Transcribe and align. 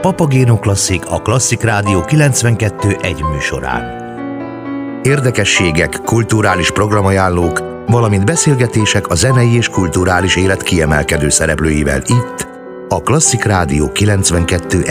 Papagéno 0.00 0.58
Klasszik 0.58 1.06
a 1.06 1.22
Klasszik 1.22 1.62
Rádió 1.62 2.00
92 2.00 2.96
egy 3.00 3.22
műsorán. 3.22 4.06
Érdekességek, 5.02 6.00
kulturális 6.04 6.70
programajánlók, 6.70 7.62
valamint 7.86 8.24
beszélgetések 8.24 9.08
a 9.08 9.14
zenei 9.14 9.56
és 9.56 9.68
kulturális 9.68 10.36
élet 10.36 10.62
kiemelkedő 10.62 11.28
szereplőivel 11.28 12.02
itt, 12.06 12.48
a 12.88 13.02
Klasszik 13.02 13.44
Rádió 13.44 13.92
92 13.92 14.82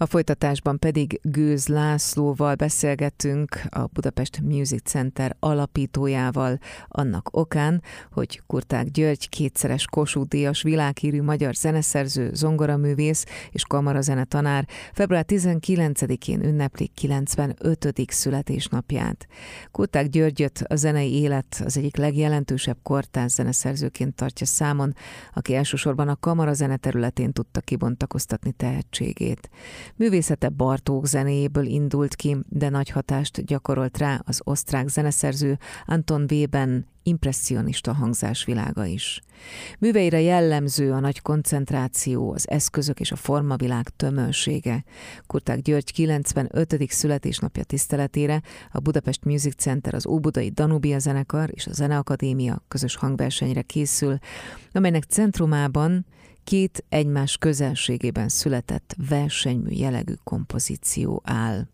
A 0.00 0.06
folytatásban 0.06 0.78
pedig 0.78 1.20
Gőz 1.22 1.66
Lászlóval 1.68 2.54
beszélgetünk 2.54 3.60
a 3.68 3.86
Budapest 3.86 4.40
Music 4.40 4.88
Center 4.88 5.36
alapítójával, 5.40 6.58
annak 6.88 7.28
okán, 7.36 7.82
hogy 8.12 8.42
Kurták 8.46 8.86
György 8.86 9.28
kétszeres 9.28 9.84
Kossuth 9.84 10.28
Díjas 10.28 10.62
világhírű 10.62 11.22
magyar 11.22 11.54
zeneszerző, 11.54 12.30
zongoraművész 12.34 13.24
és 13.50 13.64
kamarazene 13.64 14.24
tanár 14.24 14.66
február 14.92 15.24
19-én 15.28 16.44
ünnepli 16.44 16.86
95. 16.86 17.94
születésnapját. 18.06 19.26
Kurták 19.70 20.08
Györgyöt 20.08 20.64
a 20.68 20.76
zenei 20.76 21.12
élet 21.12 21.62
az 21.64 21.76
egyik 21.76 21.96
legjelentősebb 21.96 22.78
kortárs 22.82 23.32
zeneszerzőként 23.32 24.14
tartja 24.14 24.46
számon, 24.46 24.94
aki 25.34 25.54
elsősorban 25.54 26.08
a 26.08 26.16
kamarazene 26.16 26.76
területén 26.76 27.32
tudta 27.32 27.60
kibontakoztatni 27.60 28.52
tehetségét. 28.52 29.50
Művészete 29.96 30.48
Bartók 30.48 31.06
zenéjéből 31.06 31.66
indult 31.66 32.14
ki, 32.14 32.36
de 32.48 32.68
nagy 32.68 32.88
hatást 32.90 33.44
gyakorolt 33.44 33.98
rá 33.98 34.22
az 34.24 34.40
osztrák 34.44 34.88
zeneszerző 34.88 35.58
Anton 35.86 36.26
Weben 36.30 36.86
impressionista 37.08 37.92
hangzásvilága 37.92 38.84
is. 38.84 39.20
Műveire 39.78 40.20
jellemző 40.20 40.92
a 40.92 41.00
nagy 41.00 41.22
koncentráció, 41.22 42.32
az 42.32 42.48
eszközök 42.48 43.00
és 43.00 43.12
a 43.12 43.16
formavilág 43.16 43.88
tömönsége. 43.96 44.84
Kurták 45.26 45.60
György 45.60 45.92
95. 45.92 46.76
születésnapja 46.88 47.64
tiszteletére 47.64 48.42
a 48.72 48.80
Budapest 48.80 49.24
Music 49.24 49.54
Center, 49.54 49.94
az 49.94 50.06
Óbudai 50.06 50.50
Danubia 50.50 50.98
zenekar 50.98 51.50
és 51.52 51.66
a 51.66 51.72
Zeneakadémia 51.72 52.64
közös 52.68 52.96
hangversenyre 52.96 53.62
készül, 53.62 54.18
amelynek 54.72 55.02
centrumában 55.02 56.06
két 56.48 56.84
egymás 56.88 57.36
közelségében 57.36 58.28
született 58.28 58.94
versenymű 59.08 59.70
jellegű 59.70 60.12
kompozíció 60.24 61.22
áll. 61.24 61.66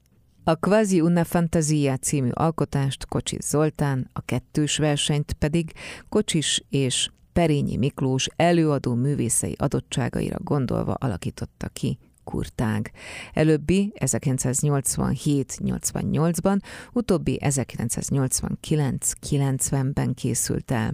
A 0.44 0.56
Quasi 0.56 1.00
una 1.00 1.24
Fantasia 1.24 1.96
című 1.96 2.28
alkotást 2.32 3.06
Kocsis 3.06 3.44
Zoltán, 3.44 4.10
a 4.12 4.20
kettős 4.20 4.76
versenyt 4.76 5.32
pedig 5.32 5.72
Kocsis 6.08 6.64
és 6.68 7.10
Perényi 7.32 7.76
Miklós 7.76 8.28
előadó 8.36 8.94
művészei 8.94 9.54
adottságaira 9.58 10.36
gondolva 10.42 10.92
alakította 10.92 11.68
ki 11.68 11.98
kurtág. 12.24 12.90
Előbbi 13.32 13.92
1987-88-ban, 13.94 16.58
utóbbi 16.92 17.40
1989-90-ben 17.44 20.14
készült 20.14 20.70
el. 20.70 20.92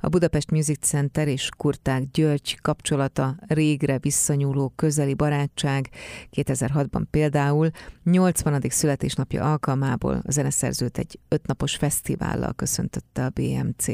A 0.00 0.08
Budapest 0.08 0.50
Music 0.50 0.86
Center 0.86 1.28
és 1.28 1.48
Kurtág 1.56 2.10
György 2.10 2.60
kapcsolata 2.60 3.36
régre 3.46 3.98
visszanyúló 3.98 4.72
közeli 4.76 5.14
barátság 5.14 5.88
2006-ban 6.36 7.02
például 7.10 7.70
80. 8.04 8.62
születésnapja 8.68 9.50
alkalmából 9.50 10.22
a 10.26 10.30
zeneszerzőt 10.30 10.98
egy 10.98 11.18
ötnapos 11.28 11.76
fesztivállal 11.76 12.52
köszöntötte 12.52 13.24
a 13.24 13.28
BMC. 13.28 13.86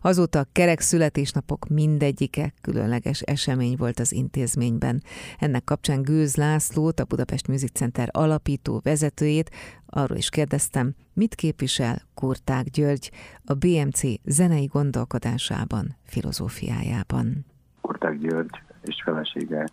Azóta 0.00 0.38
a 0.38 0.48
kerek 0.52 0.80
születésnapok 0.80 1.68
mindegyike 1.68 2.54
különleges 2.60 3.20
esemény 3.20 3.76
volt 3.76 4.00
az 4.00 4.12
intézményben. 4.12 5.02
Ennek 5.38 5.64
kapcsán 5.64 6.02
Gőz 6.08 6.36
Lászlót, 6.36 7.00
a 7.00 7.04
Budapest 7.04 7.48
Music 7.48 7.72
Center 7.72 8.08
alapító 8.12 8.80
vezetőjét, 8.84 9.50
arról 9.86 10.16
is 10.16 10.28
kérdeztem, 10.28 10.94
mit 11.12 11.34
képvisel 11.34 11.96
Kurták 12.14 12.64
György 12.64 13.10
a 13.44 13.54
BMC 13.54 14.00
zenei 14.24 14.66
gondolkodásában, 14.66 15.96
filozófiájában. 16.04 17.44
Kurták 17.80 18.18
György 18.18 18.62
és 18.80 19.02
felesége, 19.04 19.68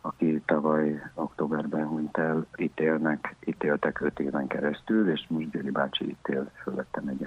aki 0.00 0.42
tavaly 0.46 1.02
októberben 1.14 1.86
hunyt 1.86 2.16
el, 2.16 2.46
itt 2.54 2.80
élnek, 2.80 3.36
itt 3.40 3.62
éltek 3.62 4.00
öt 4.00 4.20
éven 4.20 4.46
keresztül, 4.46 5.10
és 5.10 5.26
most 5.28 5.50
Győri 5.50 5.70
bácsi 5.70 6.08
itt 6.08 6.28
él 6.28 6.50
fölöttem 6.62 7.08
egy 7.08 7.26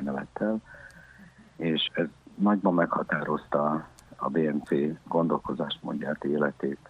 és 1.55 1.89
ez 1.93 2.07
nagyban 2.35 2.73
meghatározta 2.73 3.87
a 4.15 4.29
BMC 4.29 4.69
gondolkozásmódját, 5.07 6.23
életét, 6.23 6.89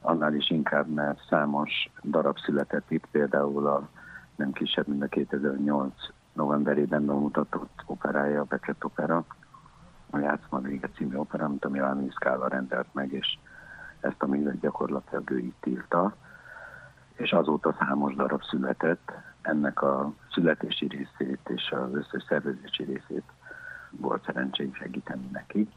annál 0.00 0.34
is 0.34 0.50
inkább, 0.50 0.88
mert 0.88 1.26
számos 1.28 1.90
darab 2.02 2.38
született 2.38 2.90
itt, 2.90 3.06
például 3.10 3.66
a 3.66 3.88
nem 4.36 4.52
kisebb, 4.52 4.86
mint 4.86 5.02
a 5.02 5.06
2008 5.06 5.94
novemberében 6.32 7.06
bemutatott 7.06 7.82
operája, 7.86 8.40
a 8.40 8.44
Beckett 8.44 8.84
opera, 8.84 9.24
a 10.10 10.18
Játszma 10.18 10.58
vége 10.58 10.88
című 10.88 11.16
opera, 11.16 11.44
amit 11.44 11.64
a 11.64 11.68
Milán 11.68 12.10
Szkála 12.10 12.48
rendelt 12.48 12.86
meg, 12.92 13.12
és 13.12 13.38
ezt 14.00 14.22
a 14.22 14.26
művet 14.26 14.60
gyakorlatilag 14.60 15.30
ő 15.30 15.38
itt 15.38 15.66
írta, 15.66 16.14
és 17.14 17.32
azóta 17.32 17.76
számos 17.78 18.14
darab 18.14 18.42
született, 18.42 19.12
ennek 19.42 19.82
a 19.82 20.12
születési 20.30 20.86
részét 20.86 21.48
és 21.48 21.70
az 21.70 21.94
összes 21.94 22.24
szervezési 22.28 22.84
részét 22.84 23.24
volt 23.90 24.24
szerencsém 24.24 24.74
segíteni 24.74 25.28
neki 25.32 25.68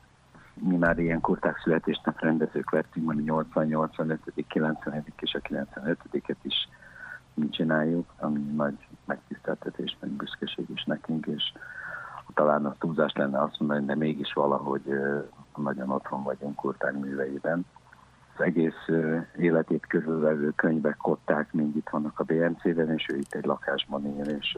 mi 0.63 0.77
már 0.77 0.99
ilyen 0.99 1.21
kurták 1.21 1.59
születésnap 1.63 2.19
rendezők 2.19 2.71
lettünk, 2.71 3.05
mondani 3.05 3.21
80, 3.21 3.65
85, 3.65 4.19
91 4.47 5.03
és 5.19 5.33
a 5.33 5.39
95-et 5.39 6.35
is 6.41 6.69
mi 7.33 7.49
csináljuk, 7.49 8.13
ami 8.17 8.39
nagy 8.39 8.87
megtiszteltetés, 9.05 9.97
meg 9.99 10.09
büszkeség 10.09 10.65
is 10.73 10.83
nekünk, 10.83 11.25
és 11.25 11.53
talán 12.33 12.65
a 12.65 12.75
túlzás 12.79 13.13
lenne 13.13 13.41
azt 13.41 13.59
mondani, 13.59 13.85
de 13.85 13.95
mégis 13.95 14.33
valahogy 14.33 14.83
nagyon 15.55 15.89
otthon 15.89 16.23
vagyunk 16.23 16.55
kurták 16.55 16.93
műveiben 16.93 17.65
egész 18.37 18.87
életét 19.37 19.87
körülvevő 19.87 20.51
könyvek, 20.55 20.97
kották 20.97 21.53
mind 21.53 21.75
itt 21.75 21.89
vannak 21.89 22.19
a 22.19 22.23
BMC-ben, 22.23 22.91
és 22.91 23.05
ő 23.13 23.17
itt 23.17 23.33
egy 23.33 23.45
lakásban 23.45 24.05
él, 24.05 24.25
és 24.25 24.57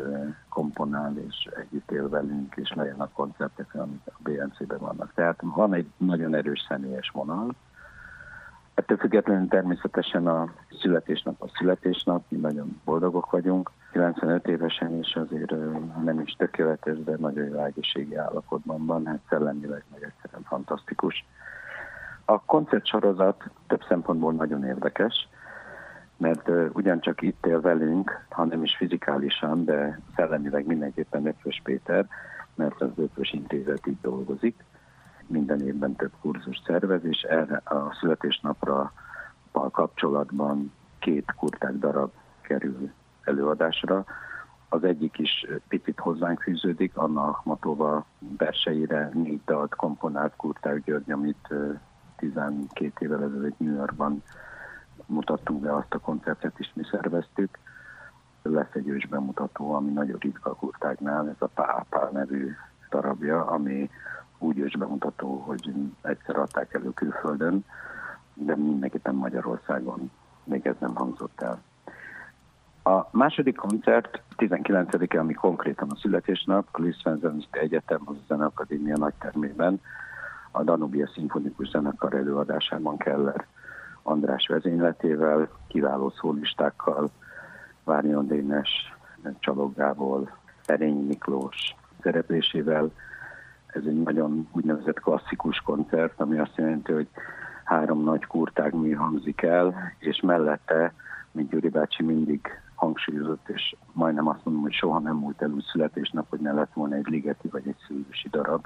komponál, 0.49 1.17
és 1.27 1.49
együtt 1.55 1.91
él 1.91 2.09
velünk, 2.09 2.55
és 2.55 2.73
legyen 2.73 2.99
a 2.99 3.09
koncertek, 3.13 3.75
amik 3.75 4.01
a 4.05 4.19
BMC-ben 4.23 4.79
vannak. 4.79 5.13
Tehát 5.13 5.39
van 5.41 5.73
egy 5.73 5.87
nagyon 5.97 6.35
erős 6.35 6.65
személyes 6.67 7.09
vonal. 7.09 7.55
Ettől 8.73 8.97
függetlenül 8.97 9.47
természetesen 9.47 10.27
a 10.27 10.53
születésnap 10.81 11.41
a 11.41 11.47
születésnap, 11.57 12.23
mi 12.27 12.37
nagyon 12.37 12.81
boldogok 12.85 13.31
vagyunk. 13.31 13.71
95 13.91 14.47
évesen 14.47 14.97
is 14.99 15.15
azért 15.15 15.53
nem 16.03 16.19
is 16.19 16.31
tökéletes, 16.31 17.03
de 17.03 17.15
nagyon 17.17 17.45
jó 17.45 17.63
egészségi 17.63 18.15
állapotban 18.15 18.85
van, 18.85 19.05
hát 19.05 19.19
szellemileg 19.29 19.83
meg 19.91 20.03
egyszerűen 20.03 20.43
fantasztikus. 20.43 21.25
A 22.33 22.41
koncertsorozat 22.45 23.43
több 23.67 23.83
szempontból 23.87 24.33
nagyon 24.33 24.63
érdekes, 24.65 25.27
mert 26.17 26.49
ugyancsak 26.73 27.21
itt 27.21 27.45
él 27.45 27.61
velünk, 27.61 28.25
ha 28.29 28.45
nem 28.45 28.63
is 28.63 28.75
fizikálisan, 28.75 29.65
de 29.65 29.99
szellemileg 30.15 30.65
mindenképpen 30.65 31.25
Ötvös 31.25 31.61
Péter, 31.63 32.07
mert 32.55 32.81
az 32.81 32.89
Ötvös 32.95 33.31
Intézet 33.31 33.85
itt 33.85 34.01
dolgozik. 34.01 34.63
Minden 35.27 35.61
évben 35.61 35.95
több 35.95 36.11
kurzus 36.21 36.61
szervez, 36.65 37.05
és 37.05 37.21
erre 37.21 37.61
a 37.65 37.97
születésnapra 37.99 38.93
kapcsolatban 39.51 40.73
két 40.99 41.33
kurták 41.37 41.73
darab 41.73 42.11
kerül 42.41 42.91
előadásra. 43.23 44.05
Az 44.69 44.83
egyik 44.83 45.17
is 45.17 45.45
picit 45.67 45.99
hozzánk 45.99 46.41
fűződik, 46.41 46.97
Anna 46.97 47.23
Akhmatova 47.23 48.05
verseire 48.37 49.09
négy 49.13 49.41
dalt 49.45 49.75
komponált 49.75 50.35
Kurták 50.35 50.83
György, 50.83 51.11
amit 51.11 51.53
12 52.31 52.91
évvel 52.99 53.23
ezelőtt 53.23 53.59
New 53.59 53.75
Yorkban 53.75 54.23
mutattunk 55.05 55.61
be 55.61 55.75
azt 55.75 55.93
a 55.93 55.99
koncertet 55.99 56.59
is, 56.59 56.71
mi 56.75 56.83
szerveztük. 56.91 57.59
Lesz 58.41 58.73
egy 58.73 58.87
ős 58.87 59.07
bemutató, 59.07 59.73
ami 59.73 59.91
nagyon 59.91 60.17
ritka 60.19 60.49
a 60.49 60.55
kurtáknál, 60.55 61.29
ez 61.29 61.35
a 61.39 61.47
Pápá 61.47 62.09
nevű 62.11 62.51
darabja, 62.89 63.45
ami 63.45 63.89
úgy 64.37 64.57
ős 64.57 64.77
bemutató, 64.77 65.35
hogy 65.37 65.73
egyszer 66.01 66.35
adták 66.35 66.73
elő 66.73 66.89
külföldön, 66.93 67.65
de 68.33 68.55
mindenképpen 68.55 69.15
Magyarországon 69.15 70.11
még 70.43 70.67
ez 70.67 70.75
nem 70.79 70.95
hangzott 70.95 71.41
el. 71.41 71.61
A 72.83 73.07
második 73.11 73.55
koncert 73.55 74.21
19-e, 74.37 75.19
ami 75.19 75.33
konkrétan 75.33 75.89
a 75.89 75.95
születésnap, 75.95 76.67
a 76.71 76.81
Liszt 76.81 77.07
Egyetem 77.51 78.01
az 78.05 78.15
Zeneakadémia 78.27 78.97
nagytermében, 78.97 79.81
a 80.55 80.63
Danubia 80.63 81.07
Szimfonikus 81.07 81.69
Zenekar 81.69 82.13
előadásában 82.13 82.97
Keller 82.97 83.45
András 84.03 84.47
vezényletével, 84.47 85.49
kiváló 85.67 86.09
szólistákkal, 86.09 87.09
Várnyon 87.83 88.27
Dénes, 88.27 88.69
Csalog 89.39 89.75
Gábor, 89.75 90.31
Miklós 90.79 91.75
szereplésével. 92.01 92.91
Ez 93.67 93.81
egy 93.85 94.01
nagyon 94.03 94.47
úgynevezett 94.51 94.99
klasszikus 94.99 95.57
koncert, 95.57 96.19
ami 96.19 96.37
azt 96.37 96.55
jelenti, 96.55 96.91
hogy 96.91 97.07
három 97.63 98.03
nagy 98.03 98.25
kurtág 98.25 98.73
mi 98.73 98.91
hangzik 98.91 99.41
el, 99.41 99.93
és 99.97 100.21
mellette, 100.21 100.93
mint 101.31 101.49
Gyuri 101.49 101.69
bácsi 101.69 102.03
mindig 102.03 102.47
hangsúlyozott, 102.75 103.49
és 103.49 103.75
majdnem 103.91 104.27
azt 104.27 104.45
mondom, 104.45 104.63
hogy 104.63 104.73
soha 104.73 104.99
nem 104.99 105.15
múlt 105.15 105.41
el 105.41 105.49
úgy 105.49 105.65
születésnap, 105.71 106.29
hogy 106.29 106.39
ne 106.39 106.51
lett 106.51 106.73
volna 106.73 106.95
egy 106.95 107.07
ligeti 107.07 107.47
vagy 107.47 107.67
egy 107.67 107.77
szőlősi 107.87 108.29
darab, 108.29 108.65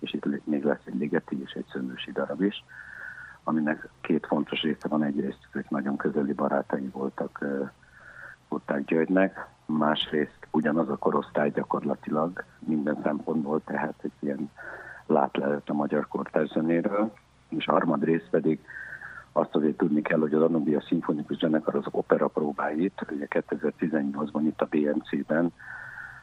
és 0.00 0.12
itt 0.12 0.46
még 0.46 0.64
lesz 0.64 0.84
egy 0.84 0.98
ligeti 0.98 1.42
és 1.42 1.52
egy 1.52 1.66
szőlősi 1.72 2.12
darab 2.12 2.42
is, 2.42 2.64
aminek 3.44 3.88
két 4.00 4.26
fontos 4.26 4.60
része 4.60 4.88
van. 4.88 5.02
Egyrészt 5.02 5.48
ők 5.52 5.70
nagyon 5.70 5.96
közeli 5.96 6.32
barátai 6.32 6.88
voltak 6.92 7.44
Kurták 8.48 8.84
Györgynek, 8.84 9.46
másrészt 9.66 10.46
ugyanaz 10.50 10.88
a 10.88 10.96
korosztály 10.96 11.50
gyakorlatilag 11.50 12.44
minden 12.58 13.00
szempontból, 13.02 13.60
tehát 13.64 13.94
egy 14.02 14.12
ilyen 14.18 14.50
látlelet 15.06 15.68
a 15.68 15.72
magyar 15.72 16.08
kortárs 16.08 16.48
zenéről, 16.48 17.12
és 17.48 17.64
harmadrészt 17.64 18.28
pedig 18.30 18.60
azt 19.32 19.54
azért 19.54 19.76
tudni 19.76 20.02
kell, 20.02 20.18
hogy 20.18 20.34
a 20.34 20.38
Danubia 20.38 20.80
Szimfonikus 20.80 21.36
Zenekar 21.36 21.74
az 21.74 21.86
opera 21.90 22.28
próbáit, 22.28 23.06
ugye 23.10 23.26
2018-ban 23.30 24.40
itt 24.42 24.60
a 24.60 24.68
BMC-ben 24.70 25.52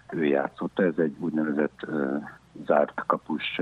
ő 0.10 0.26
játszotta, 0.26 0.84
ez 0.84 0.98
egy 0.98 1.16
úgynevezett 1.20 1.86
zárt 2.65 3.04
kapus 3.06 3.62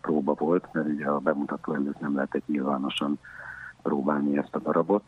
próba 0.00 0.34
volt, 0.34 0.68
mert 0.72 0.86
ugye 0.86 1.06
a 1.06 1.18
bemutató 1.18 1.74
előtt 1.74 2.00
nem 2.00 2.14
lehetett 2.14 2.46
nyilvánosan 2.46 3.18
próbálni 3.82 4.38
ezt 4.38 4.54
a 4.54 4.58
darabot. 4.58 5.02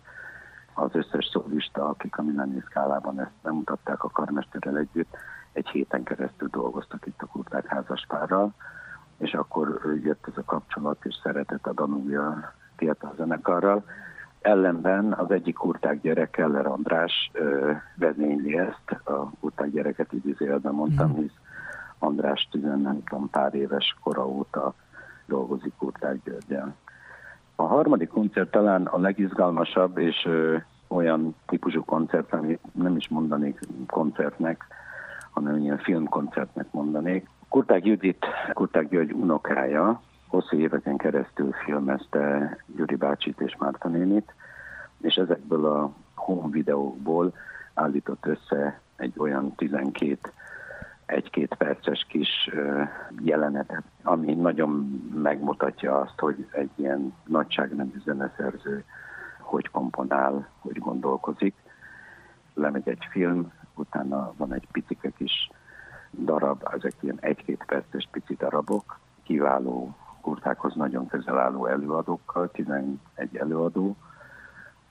Az 0.75 0.91
összes 0.93 1.29
szólista, 1.33 1.89
akik 1.89 2.17
a 2.17 2.23
Milani 2.23 2.63
szkálában 2.67 3.21
ezt 3.21 3.31
bemutatták 3.43 4.05
a 4.05 4.11
karmesterrel 4.11 4.79
együtt, 4.79 5.17
egy 5.53 5.69
héten 5.69 6.03
keresztül 6.03 6.49
dolgoztak 6.49 7.07
itt 7.07 7.23
a 7.23 7.27
kurták 7.27 7.67
házaspárral, 7.67 8.55
és 9.19 9.33
akkor 9.33 9.81
jött 10.03 10.27
ez 10.27 10.37
a 10.37 10.45
kapcsolat 10.45 11.05
és 11.05 11.15
szeretett 11.23 11.67
a 11.67 11.73
Danubia 11.73 12.53
fiatal 12.77 13.13
zenekarral. 13.17 13.85
Ellenben 14.41 15.13
az 15.13 15.31
egyik 15.31 15.55
kurták 15.55 16.01
gyerek, 16.01 16.31
Keller 16.31 16.67
András 16.67 17.31
vezényli 17.95 18.59
ezt, 18.59 19.01
a 19.05 19.31
kurták 19.41 19.71
gyereket 19.71 20.13
idézőjelben 20.13 20.75
mondtam, 20.75 21.11
mhm. 21.11 21.21
hisz 21.21 21.35
András 22.01 22.49
tizen, 22.51 22.81
nem 22.81 23.05
tudom, 23.05 23.31
pár 23.31 23.55
éves 23.55 23.97
kora 24.03 24.29
óta 24.29 24.75
dolgozik 25.27 25.73
Kurták 25.79 26.17
Györgyel. 26.25 26.75
A 27.55 27.63
harmadik 27.63 28.09
koncert 28.09 28.51
talán 28.51 28.87
a 28.87 28.99
legizgalmasabb, 28.99 29.99
és 29.99 30.25
ö, 30.25 30.57
olyan 30.89 31.35
típusú 31.47 31.85
koncert, 31.85 32.33
amit 32.33 32.61
nem 32.73 32.97
is 32.97 33.09
mondanék 33.09 33.61
koncertnek, 33.87 34.65
hanem 35.31 35.57
ilyen 35.59 35.79
filmkoncertnek 35.79 36.67
mondanék. 36.71 37.29
Kurták 37.49 37.85
Judit, 37.85 38.27
Kurták 38.53 38.89
György 38.89 39.13
unokája, 39.13 40.01
hosszú 40.27 40.57
éveken 40.57 40.97
keresztül 40.97 41.53
filmezte 41.65 42.57
Gyuri 42.77 42.95
bácsit 42.95 43.41
és 43.41 43.57
Márta 43.59 43.89
nénit, 43.89 44.35
és 45.01 45.15
ezekből 45.15 45.67
a 45.67 45.91
home 46.15 46.49
videókból 46.51 47.33
állított 47.75 48.27
össze 48.27 48.81
egy 48.97 49.15
olyan 49.17 49.55
12 49.55 50.19
egy-két 51.11 51.55
perces 51.55 52.07
kis 52.09 52.51
jelenetet, 53.23 53.83
ami 54.03 54.35
nagyon 54.35 54.71
megmutatja 55.15 56.01
azt, 56.01 56.19
hogy 56.19 56.47
egy 56.51 56.71
ilyen 56.77 57.15
nagyságnemű 57.27 58.01
zeneszerző 58.05 58.85
hogy 59.51 59.71
komponál, 59.71 60.49
hogy 60.59 60.79
gondolkozik. 60.79 61.55
Lemegy 62.55 62.89
egy 62.89 63.07
film, 63.11 63.53
utána 63.75 64.33
van 64.37 64.53
egy 64.53 64.69
picike 64.73 65.11
kis 65.11 65.51
darab, 66.25 66.63
ezek 66.73 66.93
ilyen 67.01 67.19
egy-két 67.21 67.65
perces 67.67 68.09
pici 68.11 68.35
darabok, 68.35 68.99
kiváló 69.23 69.97
kurtákhoz 70.21 70.75
nagyon 70.75 71.07
közel 71.07 71.39
álló 71.39 71.67
előadókkal, 71.67 72.51
11 72.51 72.99
előadó, 73.33 73.97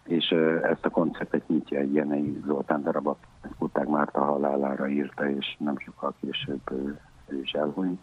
és 0.10 0.30
ezt 0.64 0.86
a 0.86 0.90
koncertet 0.90 1.48
nyitja 1.48 1.80
egy 1.80 1.94
Jenei 1.94 2.42
Zoltán 2.46 2.84
darab, 2.84 3.16
Kurták 3.58 3.88
Márta 3.88 4.24
halálára 4.24 4.88
írta, 4.88 5.30
és 5.30 5.56
nem 5.60 5.78
sokkal 5.78 6.14
később 6.20 6.72
ő 7.28 7.42
is 7.42 7.52
elhunyt, 7.52 8.02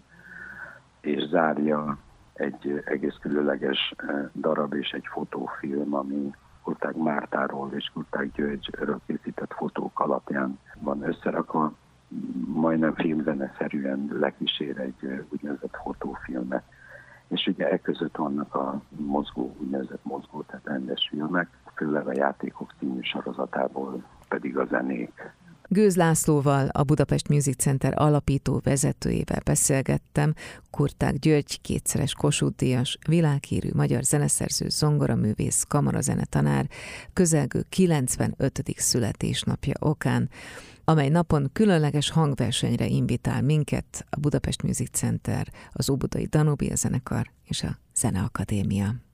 és 1.01 1.29
zárja 1.29 1.99
egy 2.33 2.83
egész 2.85 3.17
különleges 3.21 3.95
darab 4.35 4.75
és 4.75 4.91
egy 4.91 5.07
fotófilm, 5.07 5.95
ami 5.95 6.35
Kurták 6.63 6.95
Mártáról 6.95 7.71
és 7.73 7.91
Kurták 7.93 8.33
Györgyről 8.33 9.01
készített 9.07 9.53
fotók 9.53 10.01
alapján 10.01 10.59
van 10.81 11.03
összerakva, 11.03 11.73
majdnem 12.47 12.95
filmzeneszerűen 12.95 14.09
lekísér 14.21 14.79
egy 14.79 15.27
úgynevezett 15.29 15.77
fotófilmet. 15.83 16.63
És 17.29 17.47
ugye 17.47 17.71
e 17.71 17.79
között 17.79 18.17
vannak 18.17 18.55
a 18.55 18.81
mozgó, 18.89 19.57
úgynevezett 19.59 20.05
mozgó, 20.05 20.43
tehát 20.43 20.67
rendes 20.67 21.09
filmek, 21.11 21.49
főleg 21.77 22.07
a 22.07 22.13
játékok 22.15 22.75
című 22.79 23.01
sorozatából 23.01 24.05
pedig 24.29 24.59
a 24.59 24.65
zenék. 24.65 25.35
Gőz 25.69 25.97
Lászlóval, 25.97 26.69
a 26.69 26.83
Budapest 26.83 27.29
Music 27.29 27.57
Center 27.57 27.93
alapító 27.97 28.61
vezetőjével 28.65 29.41
beszélgettem, 29.45 30.35
Kurták 30.71 31.15
György, 31.15 31.61
kétszeres 31.61 32.15
Kossuth 32.15 32.57
Díjas, 32.57 32.99
világhírű 33.09 33.69
magyar 33.75 34.03
zeneszerző, 34.03 34.69
zongoraművész, 34.69 35.65
kamarazenetanár, 35.69 36.67
közelgő 37.13 37.65
95. 37.69 38.63
születésnapja 38.77 39.75
okán, 39.81 40.29
amely 40.85 41.09
napon 41.09 41.51
különleges 41.53 42.11
hangversenyre 42.11 42.87
invitál 42.87 43.43
minket 43.43 44.07
a 44.11 44.21
Budapest 44.21 44.63
Music 44.63 44.91
Center, 44.91 45.49
az 45.73 45.91
Óbudai 45.91 46.25
Danubia 46.25 46.75
Zenekar 46.75 47.27
és 47.45 47.63
a 47.63 47.79
Zeneakadémia. 47.95 49.06